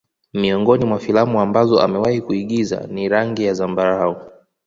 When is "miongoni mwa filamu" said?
0.33-1.41